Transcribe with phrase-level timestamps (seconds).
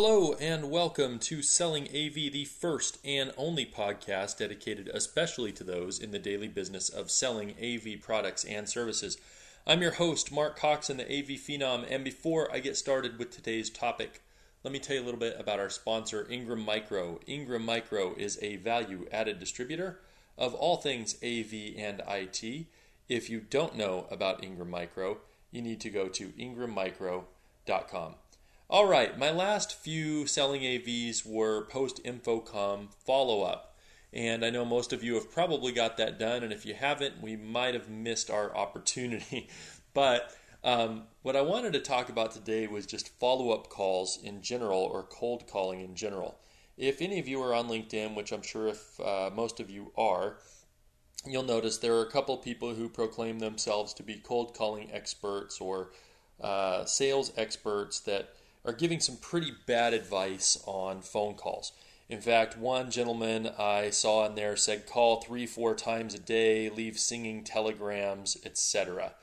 [0.00, 5.98] Hello and welcome to Selling AV, the first and only podcast dedicated especially to those
[5.98, 9.18] in the daily business of selling AV products and services.
[9.66, 13.70] I'm your host, Mark Coxon, the AV Phenom, and before I get started with today's
[13.70, 14.22] topic,
[14.62, 17.18] let me tell you a little bit about our sponsor, Ingram Micro.
[17.26, 19.98] Ingram Micro is a value added distributor
[20.38, 22.66] of all things AV and IT.
[23.08, 25.18] If you don't know about Ingram Micro,
[25.50, 28.14] you need to go to ingrammicro.com.
[28.70, 33.78] All right, my last few selling AVs were post InfoComm follow up.
[34.12, 36.42] And I know most of you have probably got that done.
[36.42, 39.48] And if you haven't, we might have missed our opportunity.
[39.94, 44.42] but um, what I wanted to talk about today was just follow up calls in
[44.42, 46.38] general or cold calling in general.
[46.76, 49.92] If any of you are on LinkedIn, which I'm sure if uh, most of you
[49.96, 50.40] are,
[51.24, 55.58] you'll notice there are a couple people who proclaim themselves to be cold calling experts
[55.58, 55.92] or
[56.42, 58.34] uh, sales experts that
[58.68, 61.72] are giving some pretty bad advice on phone calls.
[62.10, 66.68] In fact, one gentleman I saw in there said call three, four times a day,
[66.68, 69.14] leave singing telegrams, etc.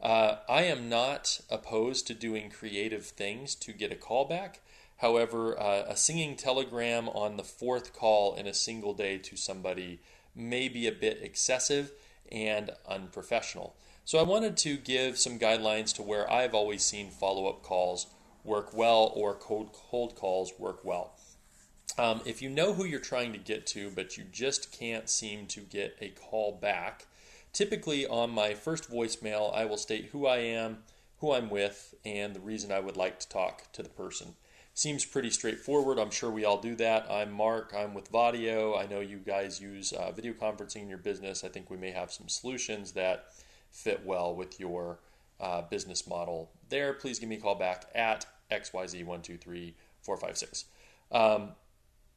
[0.00, 4.60] Uh, I am not opposed to doing creative things to get a call back.
[4.98, 9.98] However, uh, a singing telegram on the fourth call in a single day to somebody
[10.32, 11.90] may be a bit excessive
[12.30, 13.74] and unprofessional.
[14.04, 18.06] So, I wanted to give some guidelines to where I've always seen follow up calls
[18.44, 21.14] work well or cold, cold calls work well.
[21.98, 25.46] Um, if you know who you're trying to get to, but you just can't seem
[25.48, 27.06] to get a call back,
[27.52, 30.78] typically on my first voicemail, I will state who I am,
[31.18, 34.34] who I'm with, and the reason I would like to talk to the person.
[34.74, 35.98] Seems pretty straightforward.
[35.98, 37.06] I'm sure we all do that.
[37.10, 37.74] I'm Mark.
[37.76, 38.78] I'm with Vaddio.
[38.78, 41.44] I know you guys use uh, video conferencing in your business.
[41.44, 43.26] I think we may have some solutions that
[43.70, 45.00] fit well with your
[45.38, 46.94] uh, business model there.
[46.94, 50.64] Please give me a call back at XYZ123456.
[51.10, 51.50] Um,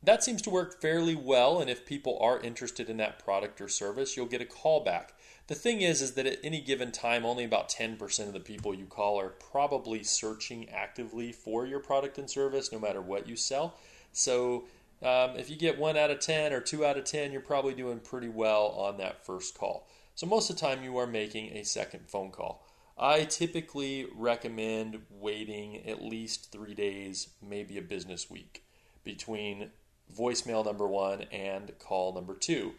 [0.03, 3.68] that seems to work fairly well, and if people are interested in that product or
[3.68, 5.14] service, you'll get a call back.
[5.47, 8.74] The thing is, is that at any given time, only about 10% of the people
[8.74, 13.35] you call are probably searching actively for your product and service, no matter what you
[13.35, 13.75] sell.
[14.12, 14.66] So
[15.02, 17.74] um, if you get one out of 10 or two out of 10, you're probably
[17.74, 19.88] doing pretty well on that first call.
[20.16, 22.65] So most of the time, you are making a second phone call.
[22.97, 28.63] I typically recommend waiting at least three days, maybe a business week,
[29.03, 29.72] between
[30.16, 32.73] voicemail number one and call number two.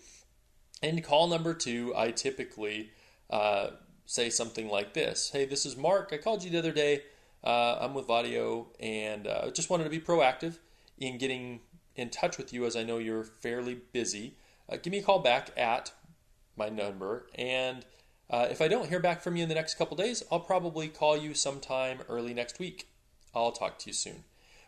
[0.82, 2.91] In call number two, I typically
[3.28, 3.71] uh,
[4.06, 6.10] say something like this Hey, this is Mark.
[6.12, 7.03] I called you the other day.
[7.44, 10.59] Uh, I'm with Vaddio and uh, just wanted to be proactive
[10.99, 11.60] in getting
[11.94, 14.37] in touch with you as I know you're fairly busy.
[14.69, 15.93] Uh, give me a call back at
[16.56, 17.84] my number and
[18.28, 20.88] uh, if I don't hear back from you in the next couple days, I'll probably
[20.88, 22.88] call you sometime early next week.
[23.34, 24.25] I'll talk to you soon.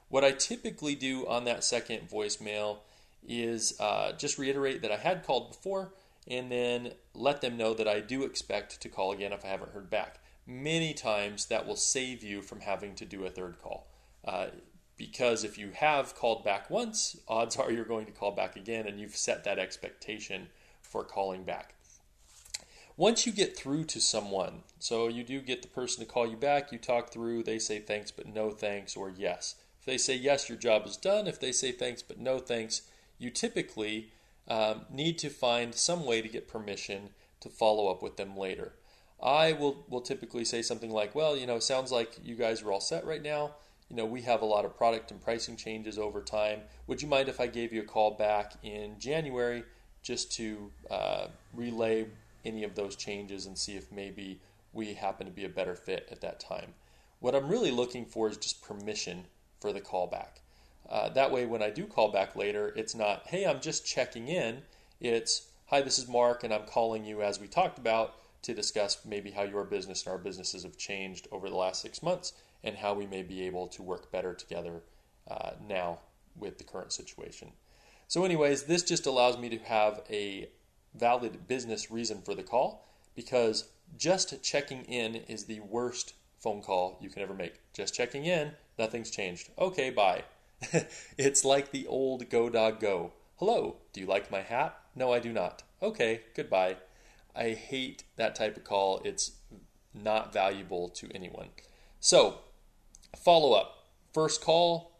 [0.08, 2.78] What I typically do on that second voicemail
[3.26, 5.92] is uh, just reiterate that I had called before
[6.26, 9.72] and then let them know that I do expect to call again if I haven't
[9.72, 10.20] heard back.
[10.46, 13.88] Many times that will save you from having to do a third call.
[14.24, 14.48] Uh,
[14.96, 18.86] because if you have called back once, odds are you're going to call back again
[18.86, 20.48] and you've set that expectation
[20.80, 21.74] for calling back
[22.98, 26.36] once you get through to someone, so you do get the person to call you
[26.36, 29.54] back, you talk through, they say thanks but no thanks, or yes.
[29.78, 31.28] If they say yes, your job is done.
[31.28, 32.82] If they say thanks but no thanks,
[33.16, 34.10] you typically
[34.48, 38.72] um, need to find some way to get permission to follow up with them later.
[39.22, 42.72] I will, will typically say something like, Well, you know, sounds like you guys are
[42.72, 43.52] all set right now.
[43.88, 46.62] You know, we have a lot of product and pricing changes over time.
[46.88, 49.62] Would you mind if I gave you a call back in January
[50.02, 52.06] just to uh, relay
[52.48, 54.40] any of those changes and see if maybe
[54.72, 56.74] we happen to be a better fit at that time.
[57.20, 59.24] What I'm really looking for is just permission
[59.60, 60.40] for the callback.
[60.88, 64.28] Uh, that way, when I do call back later, it's not, hey, I'm just checking
[64.28, 64.62] in.
[65.00, 69.04] It's, hi, this is Mark, and I'm calling you as we talked about to discuss
[69.04, 72.32] maybe how your business and our businesses have changed over the last six months
[72.64, 74.82] and how we may be able to work better together
[75.30, 75.98] uh, now
[76.36, 77.52] with the current situation.
[78.06, 80.48] So, anyways, this just allows me to have a
[80.98, 86.98] valid business reason for the call because just checking in is the worst phone call
[87.00, 87.60] you can ever make.
[87.72, 89.50] Just checking in, nothing's changed.
[89.58, 90.24] Okay, bye.
[91.18, 93.12] it's like the old go dog go.
[93.36, 94.78] Hello, do you like my hat?
[94.94, 95.62] No, I do not.
[95.82, 96.76] Okay, goodbye.
[97.34, 99.00] I hate that type of call.
[99.04, 99.32] It's
[99.94, 101.48] not valuable to anyone.
[102.00, 102.40] So,
[103.16, 103.86] follow up.
[104.12, 104.98] First call,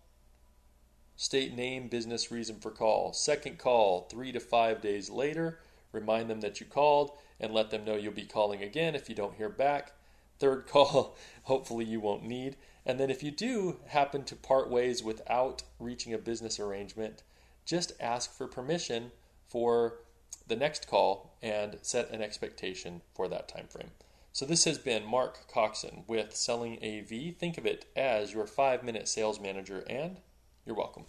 [1.17, 3.13] state name, business reason for call.
[3.13, 5.59] Second call, three to five days later
[5.93, 9.15] remind them that you called, and let them know you'll be calling again if you
[9.15, 9.93] don't hear back.
[10.39, 12.57] Third call, hopefully you won't need.
[12.87, 17.23] And then if you do happen to part ways without reaching a business arrangement,
[17.65, 19.13] just ask for permission
[19.47, 20.01] for
[20.47, 23.91] the next call and set an expectation for that time frame.
[24.33, 27.37] So this has been Mark Coxon with Selling AV.
[27.37, 30.19] Think of it as your 5-minute sales manager and
[30.65, 31.05] you're welcome.